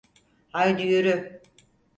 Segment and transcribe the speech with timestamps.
[0.53, 1.41] Haydi yürü!